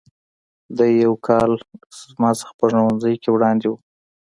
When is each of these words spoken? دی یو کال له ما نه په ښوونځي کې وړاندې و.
دی 0.77 0.91
یو 1.03 1.13
کال 1.27 1.51
له 1.59 1.65
ما 2.21 2.29
نه 2.39 2.49
په 2.57 2.65
ښوونځي 2.71 3.13
کې 3.21 3.29
وړاندې 3.31 3.67
و. 3.69 3.73